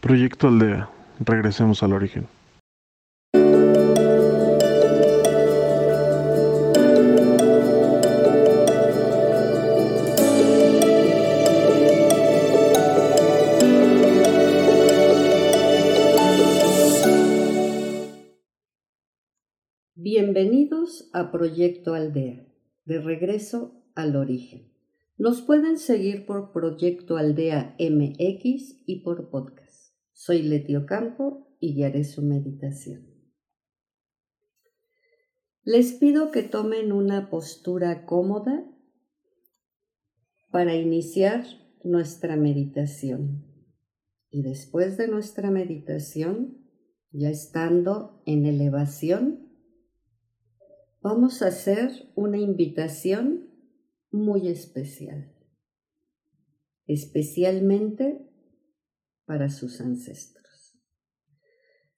[0.00, 0.88] Proyecto Aldea.
[1.18, 2.28] Regresemos al origen.
[19.96, 22.46] Bienvenidos a Proyecto Aldea,
[22.84, 24.68] de regreso al origen.
[25.16, 29.67] Nos pueden seguir por Proyecto Aldea MX y por podcast.
[30.20, 33.06] Soy Letio Campo y guiaré su meditación.
[35.62, 38.68] Les pido que tomen una postura cómoda
[40.50, 41.44] para iniciar
[41.84, 43.44] nuestra meditación.
[44.28, 46.68] Y después de nuestra meditación,
[47.12, 49.52] ya estando en elevación,
[51.00, 53.52] vamos a hacer una invitación
[54.10, 55.32] muy especial,
[56.88, 58.27] especialmente
[59.28, 60.80] para sus ancestros.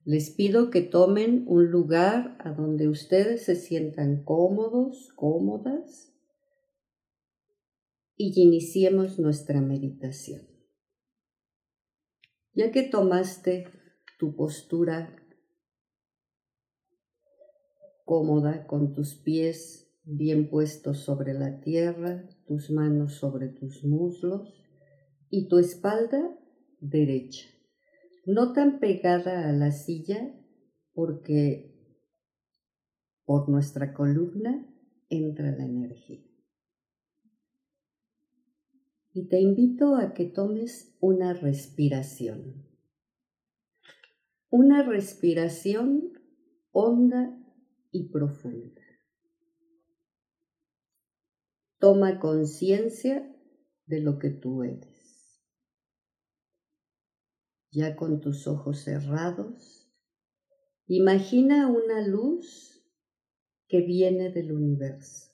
[0.04, 6.12] Les pido que tomen un lugar a donde ustedes se sientan cómodos, cómodas,
[8.16, 10.42] y iniciemos nuestra meditación.
[12.52, 13.68] Ya que tomaste
[14.18, 15.16] tu postura
[18.04, 24.60] cómoda con tus pies bien puestos sobre la tierra, tus manos sobre tus muslos
[25.30, 26.39] y tu espalda
[26.80, 27.48] derecha,
[28.26, 30.34] no tan pegada a la silla
[30.92, 31.70] porque
[33.24, 34.66] por nuestra columna
[35.08, 36.24] entra la energía.
[39.12, 42.66] Y te invito a que tomes una respiración.
[44.50, 46.12] Una respiración
[46.72, 47.36] honda
[47.90, 48.80] y profunda.
[51.78, 53.34] Toma conciencia
[53.86, 54.89] de lo que tú eres.
[57.70, 59.90] Ya con tus ojos cerrados,
[60.86, 62.84] imagina una luz
[63.68, 65.32] que viene del universo.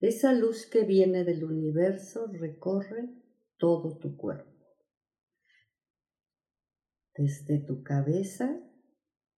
[0.00, 3.10] Esa luz que viene del universo recorre
[3.56, 4.66] todo tu cuerpo,
[7.14, 8.60] desde tu cabeza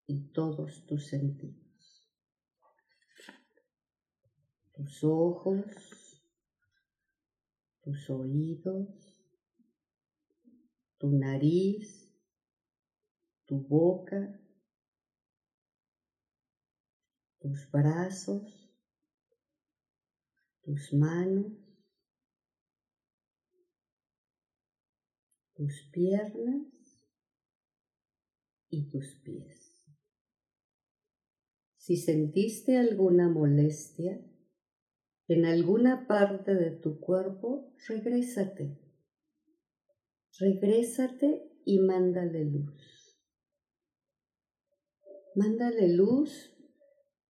[0.07, 1.63] y todos tus sentidos.
[4.75, 6.25] tus ojos,
[7.83, 9.12] tus oídos,
[11.03, 12.09] tu nariz,
[13.45, 14.41] tu boca,
[17.41, 18.73] tus brazos,
[20.63, 21.53] tus manos,
[25.55, 26.69] tus piernas
[28.71, 29.85] y tus pies.
[31.79, 34.25] Si sentiste alguna molestia,
[35.27, 38.82] en alguna parte de tu cuerpo, regrésate.
[40.39, 43.19] Regrésate y mándale luz.
[45.35, 46.55] Mándale luz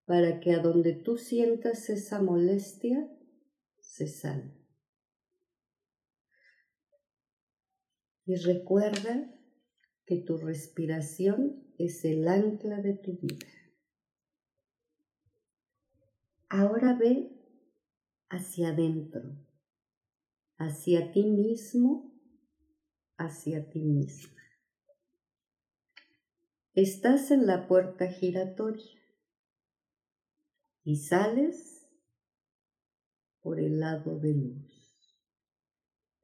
[0.05, 3.09] para que a donde tú sientas esa molestia,
[3.81, 4.57] se sane.
[8.25, 9.33] Y recuerda
[10.07, 13.47] que tu respiración es el ancla de tu vida.
[16.49, 17.31] Ahora ve
[18.29, 19.23] hacia adentro,
[20.59, 22.12] hacia ti mismo,
[23.25, 24.41] hacia ti misma.
[26.75, 29.00] Estás en la puerta giratoria
[30.84, 31.87] y sales
[33.41, 35.09] por el lado de luz.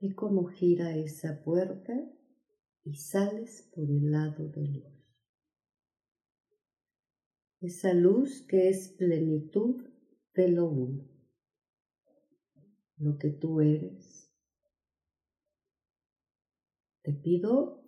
[0.00, 1.92] Ve cómo gira esa puerta
[2.84, 4.94] y sales por el lado de luz.
[7.60, 9.84] Esa luz que es plenitud
[10.34, 11.18] de lo uno
[12.98, 14.27] lo que tú eres.
[17.08, 17.82] Te pido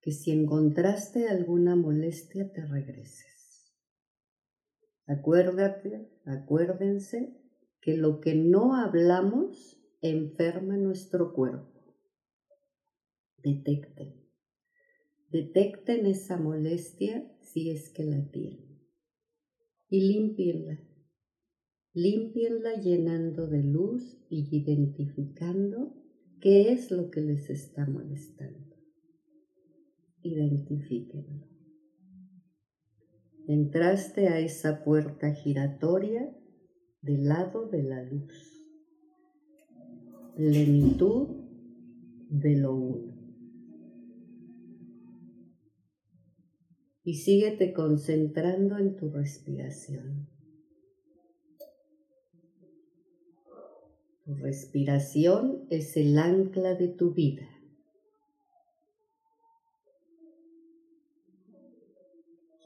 [0.00, 3.72] que si encontraste alguna molestia te regreses.
[5.06, 7.40] Acuérdate, acuérdense
[7.80, 11.94] que lo que no hablamos enferma nuestro cuerpo.
[13.36, 14.20] Detecten.
[15.30, 18.82] Detecten esa molestia si es que la tienen.
[19.88, 20.80] Y limpienla
[21.94, 25.97] Límpienla llenando de luz y identificando
[26.40, 28.76] qué es lo que les está molestando.
[30.22, 31.46] Identifíquenlo.
[33.46, 36.30] Entraste a esa puerta giratoria
[37.00, 38.32] del lado de la luz.
[40.36, 41.28] Plenitud
[42.28, 43.14] de lo uno.
[47.02, 50.28] Y síguete concentrando en tu respiración.
[54.28, 57.48] Tu respiración es el ancla de tu vida.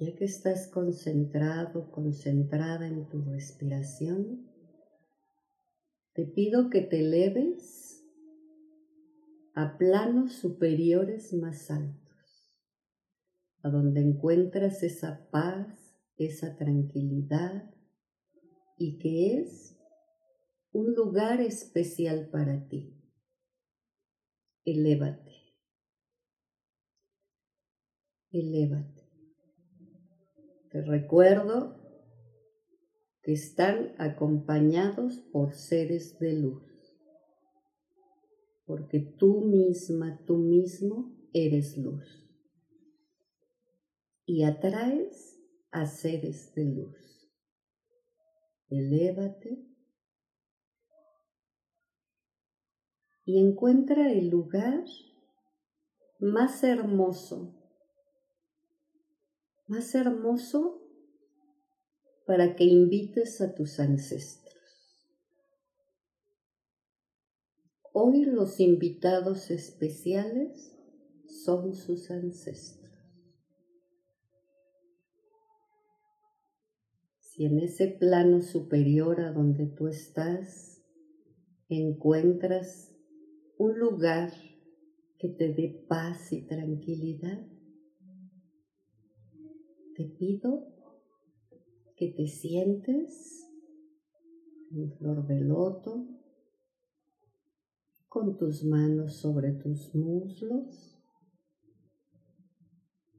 [0.01, 4.51] Ya que estás concentrado, concentrada en tu respiración,
[6.15, 8.05] te pido que te eleves
[9.55, 12.51] a planos superiores más altos,
[13.63, 17.73] a donde encuentras esa paz, esa tranquilidad
[18.77, 19.72] y que es
[20.73, 22.99] un lugar especial para ti.
[24.65, 25.33] Elévate.
[28.31, 29.03] Elévate.
[30.71, 31.79] Te recuerdo
[33.23, 36.65] que están acompañados por seres de luz,
[38.65, 42.23] porque tú misma, tú mismo eres luz
[44.25, 45.39] y atraes
[45.71, 47.31] a seres de luz.
[48.69, 49.72] Elévate
[53.25, 54.85] y encuentra el lugar
[56.19, 57.63] más hermoso
[59.73, 60.83] más hermoso
[62.27, 64.53] para que invites a tus ancestros.
[67.95, 70.77] Hoy los invitados especiales
[71.27, 72.93] son sus ancestros.
[77.21, 80.83] Si en ese plano superior a donde tú estás
[81.71, 82.92] encuentras
[83.63, 84.33] un lugar
[85.19, 87.47] que te dé paz y tranquilidad,
[89.95, 90.67] te pido
[91.97, 93.47] que te sientes
[94.73, 96.09] en flor de loto
[98.09, 100.99] con tus manos sobre tus muslos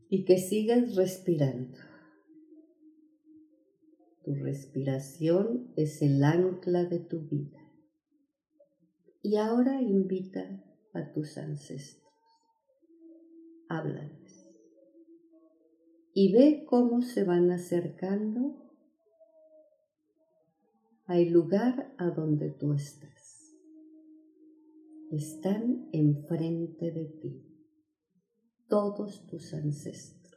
[0.09, 1.77] y que sigas respirando.
[4.25, 7.62] Tu respiración es el ancla de tu vida.
[9.23, 12.03] Y ahora invita a tus ancestros.
[13.69, 14.23] Háblales
[16.13, 18.55] y ve cómo se van acercando
[21.05, 23.55] al lugar a donde tú estás.
[25.11, 27.49] Están enfrente de ti
[28.67, 30.31] todos tus ancestros.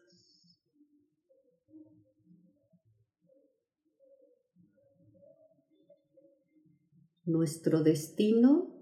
[7.25, 8.76] Nuestro destino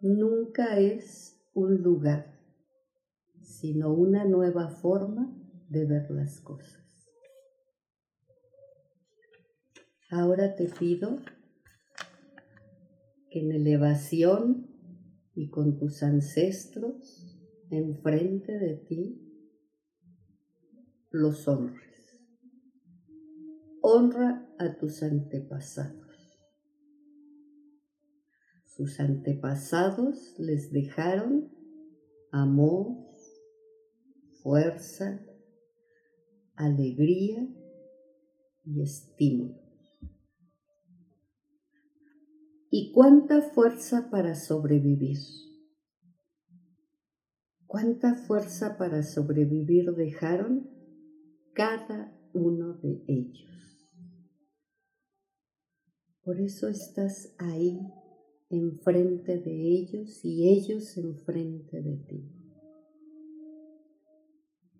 [0.00, 2.38] nunca es un lugar,
[3.40, 5.32] sino una nueva forma
[5.68, 6.84] de ver las cosas.
[10.10, 11.18] Ahora te pido
[13.30, 14.68] que en elevación
[15.34, 17.36] y con tus ancestros
[17.70, 19.22] enfrente de ti
[21.10, 22.20] los honres.
[23.82, 26.05] Honra a tus antepasados.
[28.76, 31.50] Sus antepasados les dejaron
[32.30, 32.94] amor,
[34.42, 35.24] fuerza,
[36.56, 37.48] alegría
[38.64, 39.58] y estímulo.
[42.70, 45.20] ¿Y cuánta fuerza para sobrevivir?
[47.64, 50.68] ¿Cuánta fuerza para sobrevivir dejaron
[51.54, 53.88] cada uno de ellos?
[56.22, 57.80] Por eso estás ahí
[58.50, 62.36] enfrente de ellos y ellos enfrente de ti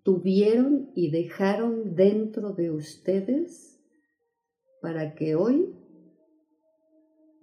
[0.07, 3.77] tuvieron y dejaron dentro de ustedes
[4.81, 5.75] para que hoy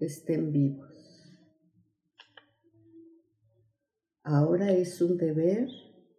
[0.00, 1.37] estén vivos.
[4.23, 5.69] Ahora es un deber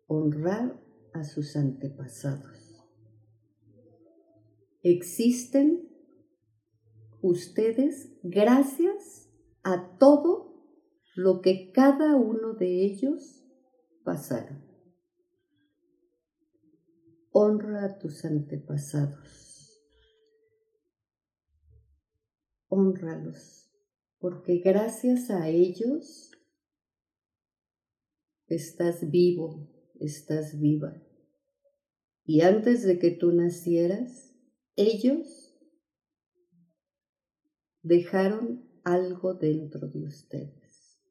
[0.06, 0.80] honrar
[1.14, 2.80] a sus antepasados.
[4.84, 5.90] Existen
[7.24, 9.25] ustedes gracias
[9.66, 10.56] a todo
[11.16, 13.44] lo que cada uno de ellos
[14.06, 14.66] pasaron
[17.38, 19.84] honra a tus antepasados.
[22.70, 23.70] Honralos,
[24.20, 26.32] porque gracias a ellos
[28.48, 29.70] estás vivo,
[30.00, 31.04] estás viva.
[32.24, 34.34] Y antes de que tú nacieras,
[34.78, 35.54] ellos
[37.82, 41.01] dejaron algo dentro de ustedes.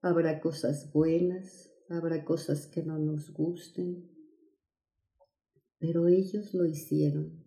[0.00, 4.10] Habrá cosas buenas, habrá cosas que no nos gusten,
[5.78, 7.44] pero ellos lo hicieron.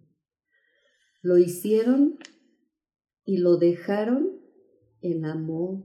[1.21, 2.19] Lo hicieron
[3.25, 4.41] y lo dejaron
[5.01, 5.83] en amor,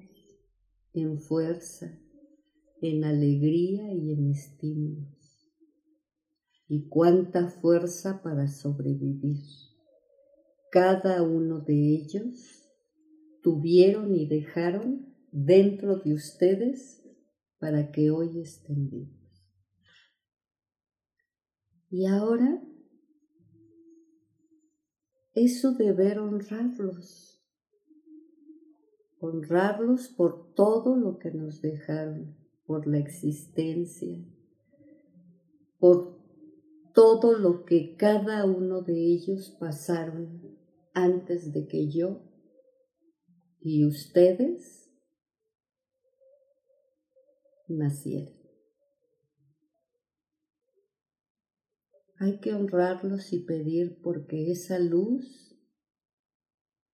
[0.92, 1.98] en fuerza,
[2.80, 5.48] en alegría y en estímulos.
[6.68, 9.44] Y cuánta fuerza para sobrevivir.
[10.70, 12.61] Cada uno de ellos
[13.42, 17.02] tuvieron y dejaron dentro de ustedes
[17.58, 19.46] para que hoy estén vivos.
[21.90, 22.62] Y ahora
[25.34, 27.42] es su deber honrarlos,
[29.18, 34.24] honrarlos por todo lo que nos dejaron, por la existencia,
[35.78, 36.18] por
[36.94, 40.58] todo lo que cada uno de ellos pasaron
[40.94, 42.31] antes de que yo
[43.64, 44.90] y ustedes
[47.68, 48.34] nacieran.
[52.18, 55.58] Hay que honrarlos y pedir porque esa luz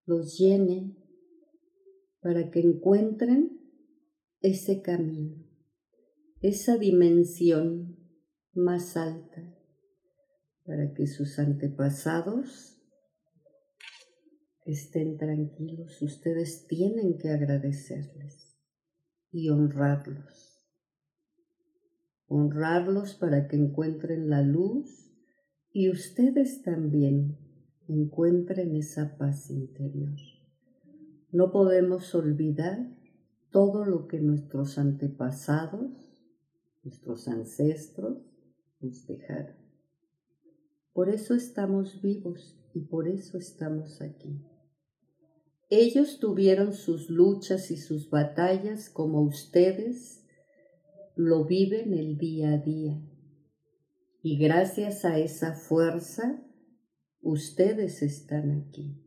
[0.05, 0.95] los llene
[2.19, 3.59] para que encuentren
[4.41, 5.45] ese camino,
[6.41, 7.97] esa dimensión
[8.53, 9.55] más alta,
[10.65, 12.78] para que sus antepasados
[14.71, 16.01] estén tranquilos.
[16.01, 18.57] Ustedes tienen que agradecerles
[19.31, 20.63] y honrarlos.
[22.27, 25.11] Honrarlos para que encuentren la luz
[25.71, 27.37] y ustedes también
[27.87, 30.15] encuentren esa paz interior.
[31.31, 32.95] No podemos olvidar
[33.51, 35.91] todo lo que nuestros antepasados,
[36.83, 38.17] nuestros ancestros
[38.79, 39.55] nos dejaron.
[40.93, 44.48] Por eso estamos vivos y por eso estamos aquí.
[45.69, 50.25] Ellos tuvieron sus luchas y sus batallas como ustedes
[51.15, 52.99] lo viven el día a día.
[54.23, 56.43] Y gracias a esa fuerza,
[57.21, 59.03] ustedes están aquí.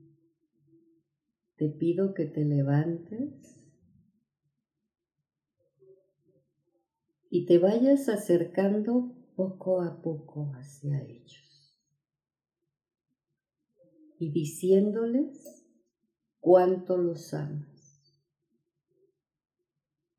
[1.56, 3.58] Te pido que te levantes
[7.28, 11.78] y te vayas acercando poco a poco hacia ellos
[14.18, 15.61] y diciéndoles
[16.42, 18.18] cuánto los amas.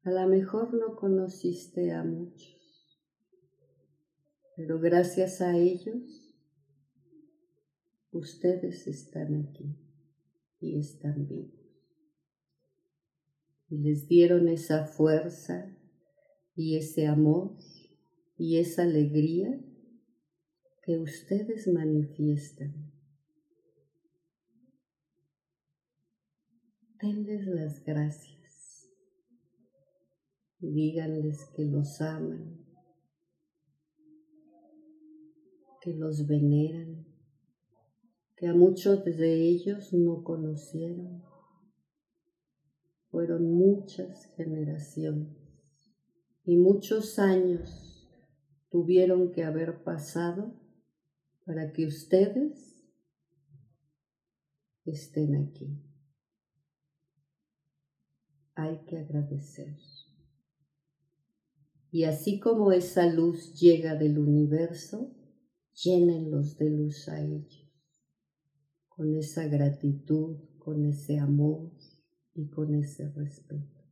[0.04, 3.04] A lo mejor no conociste a muchos,
[4.56, 6.34] pero gracias a ellos
[8.12, 9.76] ustedes están aquí
[10.62, 11.60] y están vivos.
[13.70, 15.78] Y les dieron esa fuerza
[16.56, 17.58] y ese amor
[18.38, 19.60] y esa alegría
[20.84, 22.93] que ustedes manifiestan
[27.04, 28.90] denles las gracias.
[30.60, 32.66] Díganles que los aman,
[35.82, 37.06] que los veneran,
[38.38, 41.22] que a muchos de ellos no conocieron.
[43.10, 45.38] Fueron muchas generaciones
[46.46, 48.10] y muchos años
[48.70, 50.58] tuvieron que haber pasado
[51.46, 52.82] para que ustedes
[54.86, 55.93] estén aquí
[58.56, 59.76] hay que agradecer.
[61.92, 65.16] Y así como esa luz llega del universo,
[65.74, 67.72] llénenlos de luz a ellos,
[68.88, 71.72] con esa gratitud, con ese amor
[72.34, 73.84] y con ese respeto.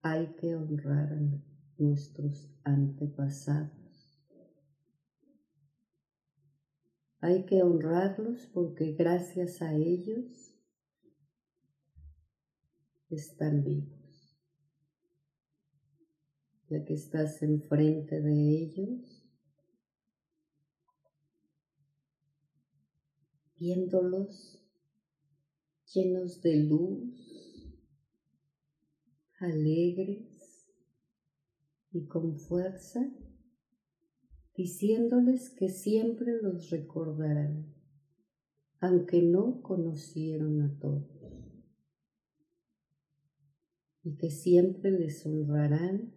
[0.00, 1.20] Hay que honrar a
[1.76, 3.72] nuestros antepasados.
[7.20, 10.47] Hay que honrarlos porque gracias a ellos
[13.10, 14.36] están vivos.
[16.68, 19.24] Ya que estás enfrente de ellos,
[23.56, 24.62] viéndolos
[25.94, 27.28] llenos de luz,
[29.40, 30.68] alegres
[31.90, 33.00] y con fuerza,
[34.54, 37.74] diciéndoles que siempre los recordarán,
[38.80, 41.17] aunque no conocieron a todos
[44.02, 46.12] y que siempre les honrarán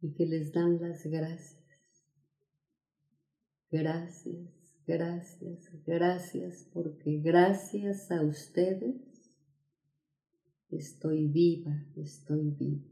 [0.00, 1.60] y que les dan las gracias.
[3.70, 8.96] Gracias, gracias, gracias, porque gracias a ustedes
[10.70, 12.88] estoy viva, estoy viva.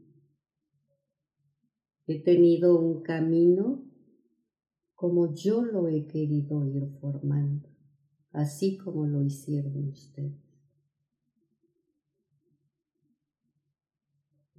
[2.07, 3.85] He tenido un camino
[4.95, 7.69] como yo lo he querido ir formando,
[8.31, 10.48] así como lo hicieron ustedes.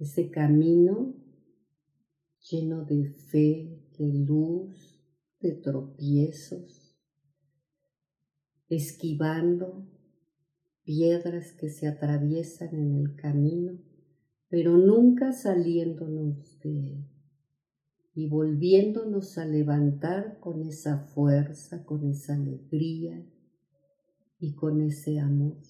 [0.01, 1.13] Ese camino
[2.49, 4.99] lleno de fe, de luz,
[5.39, 6.97] de tropiezos,
[8.67, 9.87] esquivando
[10.81, 13.79] piedras que se atraviesan en el camino,
[14.49, 17.05] pero nunca saliéndonos de él
[18.15, 23.23] y volviéndonos a levantar con esa fuerza, con esa alegría
[24.39, 25.61] y con ese amor.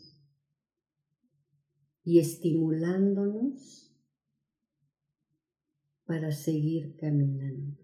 [2.05, 3.90] Y estimulándonos
[6.11, 7.77] para seguir caminando.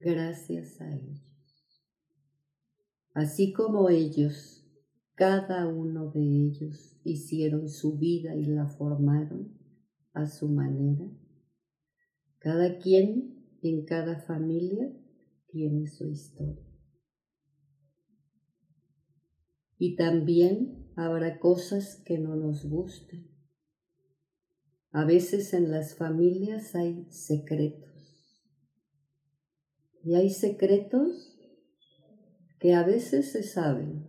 [0.00, 1.84] gracias a ellos.
[3.12, 4.66] Así como ellos,
[5.14, 9.52] cada uno de ellos hicieron su vida y la formaron
[10.14, 11.06] a su manera,
[12.38, 14.90] cada quien en cada familia
[15.48, 16.64] tiene su historia.
[19.76, 23.33] Y también habrá cosas que no nos gusten.
[24.94, 27.90] A veces en las familias hay secretos.
[30.04, 31.36] Y hay secretos
[32.60, 34.08] que a veces se saben,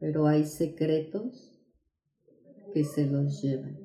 [0.00, 1.58] pero hay secretos
[2.74, 3.78] que se los llevan.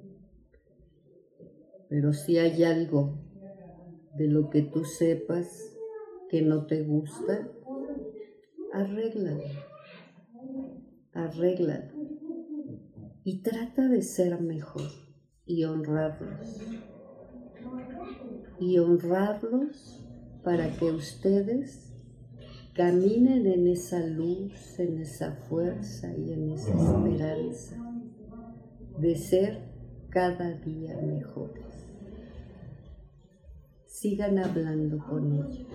[1.87, 3.23] Pero si hay algo
[4.17, 5.47] de lo que tú sepas
[6.29, 7.49] que no te gusta,
[8.73, 9.45] arréglalo,
[11.13, 11.93] arréglalo
[13.23, 15.12] y trata de ser mejor
[15.45, 16.61] y honrarlos.
[18.59, 20.05] Y honrarlos
[20.43, 21.93] para que ustedes
[22.73, 27.77] caminen en esa luz, en esa fuerza y en esa esperanza
[28.99, 29.59] de ser
[30.09, 31.65] cada día mejores.
[33.85, 35.67] Sigan hablando con ellos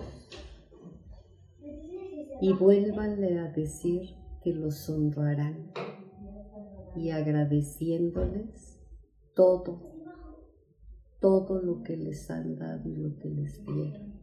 [2.41, 5.71] y vuélvanle a decir que los honrarán
[6.95, 8.68] y agradeciéndoles
[9.39, 9.79] todo,
[11.21, 14.19] todo lo que les han dado y lo que les dieron.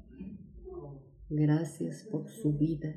[1.31, 2.95] Gracias por su vida.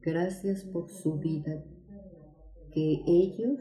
[0.00, 1.64] Gracias por su vida
[2.72, 3.60] que ellos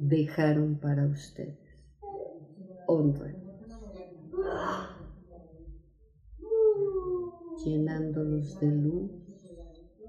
[0.00, 1.78] dejaron para ustedes.
[2.88, 3.40] Honren.
[7.64, 9.12] llenándolos de luz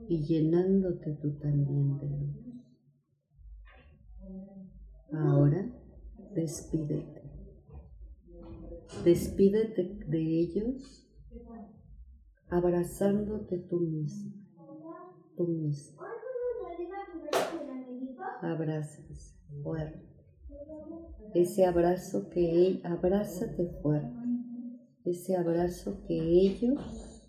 [0.09, 2.43] y llenándote tú también de luz.
[5.13, 5.71] Ahora
[6.43, 7.21] despídete.
[9.05, 11.07] Despídete de ellos
[12.49, 14.33] abrazándote tú mismo,
[15.37, 16.01] tú mismo.
[18.41, 20.05] Abrazas fuerte.
[21.33, 24.19] Ese abrazo que abrázate fuerte.
[25.05, 27.25] Ese abrazo que ellos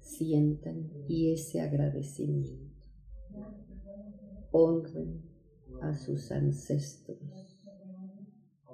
[0.00, 2.86] sientan y ese agradecimiento.
[4.52, 5.30] Honren
[5.80, 7.19] a sus ancestros.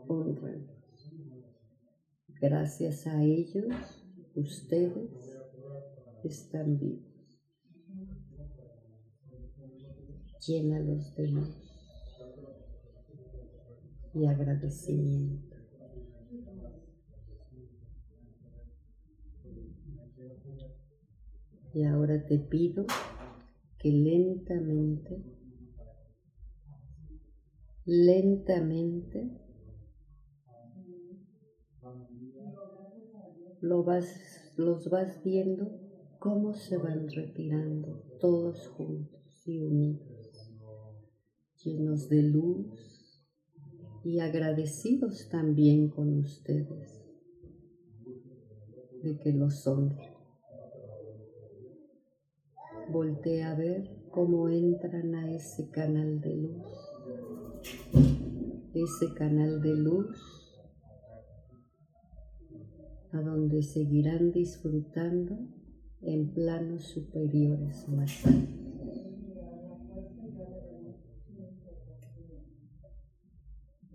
[0.08, 0.66] Honren.
[2.40, 3.66] Gracias a ellos,
[4.34, 5.36] ustedes
[6.22, 7.02] están vivos.
[10.46, 11.56] Llénalos de luz
[14.14, 15.56] y agradecimiento.
[21.74, 22.86] Y ahora te pido
[23.78, 25.22] que lentamente,
[27.84, 29.45] lentamente,
[33.60, 35.80] lo vas, los vas viendo
[36.18, 40.52] cómo se van retirando todos juntos y unidos,
[41.62, 43.22] llenos de luz
[44.04, 47.04] y agradecidos también con ustedes
[49.02, 50.16] de que los honren
[52.88, 56.62] voltea a ver cómo entran a ese canal de luz.
[58.74, 60.35] Ese canal de luz
[63.16, 65.38] a donde seguirán disfrutando
[66.02, 68.12] en planos superiores más.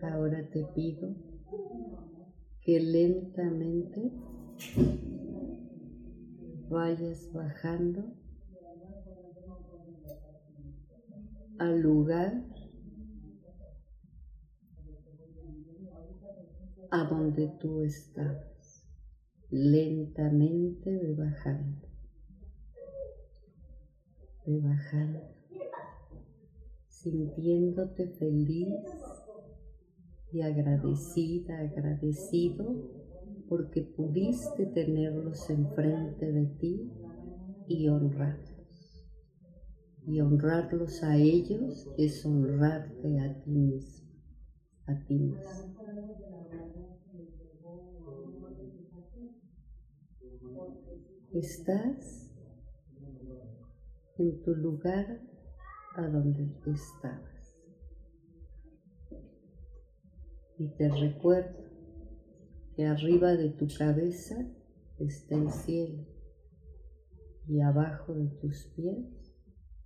[0.01, 1.15] Ahora te pido
[2.62, 4.12] que lentamente
[6.67, 8.15] vayas bajando
[11.60, 12.43] al lugar
[16.89, 18.50] a donde tú estabas.
[19.51, 21.87] Lentamente ve bajando.
[24.45, 25.19] Ve bajando.
[26.87, 28.79] Sintiéndote feliz
[30.31, 32.79] y agradecida, agradecido
[33.49, 36.89] porque pudiste tenerlos enfrente de ti
[37.67, 38.39] y honrar
[40.05, 44.07] y honrarlos a ellos es honrarte a ti mismo,
[44.85, 45.71] a ti mismo.
[51.34, 52.30] Estás
[54.17, 55.22] en tu lugar
[55.96, 57.58] a donde estabas.
[60.58, 61.70] Y te recuerdo
[62.76, 64.46] que arriba de tu cabeza
[65.00, 66.06] está el cielo
[67.48, 69.34] y abajo de tus pies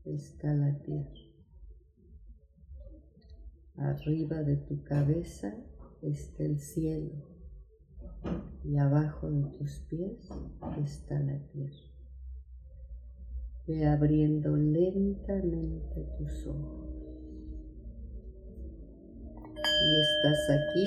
[0.03, 1.13] está la tierra.
[3.75, 5.55] Arriba de tu cabeza
[6.01, 7.34] está el cielo
[8.63, 10.29] Y abajo de tus pies
[10.83, 11.75] está la tierra.
[13.67, 16.89] Ve abriendo lentamente tus ojos.
[19.57, 20.85] Y estás aquí